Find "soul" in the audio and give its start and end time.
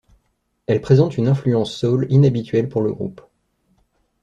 1.77-2.07